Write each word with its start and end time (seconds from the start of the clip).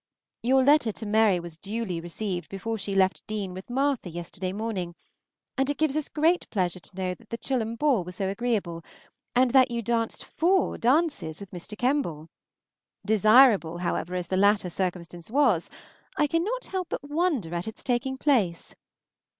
Your 0.41 0.63
letter 0.63 0.91
to 0.93 1.05
Mary 1.05 1.39
was 1.39 1.57
duly 1.57 1.99
received 2.01 2.49
before 2.49 2.79
she 2.79 2.95
left 2.95 3.21
Deane 3.27 3.53
with 3.53 3.69
Martha 3.69 4.09
yesterday 4.09 4.51
morning, 4.51 4.95
and 5.59 5.69
it 5.69 5.77
gives 5.77 5.95
us 5.95 6.09
great 6.09 6.49
pleasure 6.49 6.79
to 6.79 6.95
know 6.95 7.13
that 7.13 7.29
the 7.29 7.37
Chilham 7.37 7.75
ball 7.75 8.03
was 8.03 8.15
so 8.15 8.27
agreeable, 8.27 8.83
and 9.35 9.51
that 9.51 9.69
you 9.69 9.83
danced 9.83 10.25
four 10.25 10.79
dances 10.79 11.39
with 11.39 11.51
Mr. 11.51 11.77
Kemble. 11.77 12.29
Desirable, 13.05 13.77
however, 13.77 14.15
as 14.15 14.27
the 14.27 14.37
latter 14.37 14.71
circumstance 14.71 15.29
was, 15.29 15.69
I 16.17 16.25
cannot 16.25 16.65
help 16.65 16.91
wondering 17.03 17.53
at 17.53 17.67
its 17.67 17.83
taking 17.83 18.17
place. 18.17 18.73